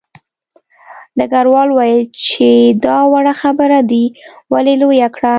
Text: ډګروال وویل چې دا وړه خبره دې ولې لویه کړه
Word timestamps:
ډګروال 1.17 1.69
وویل 1.73 2.01
چې 2.27 2.49
دا 2.85 2.97
وړه 3.11 3.33
خبره 3.41 3.79
دې 3.91 4.05
ولې 4.53 4.73
لویه 4.81 5.07
کړه 5.15 5.29